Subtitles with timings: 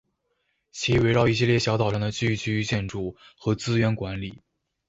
[0.71, 4.41] 其围绕一系列小岛上的聚居建筑和资源管理。